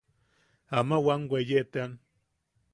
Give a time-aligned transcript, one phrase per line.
[0.77, 1.91] Ama wam weye tean.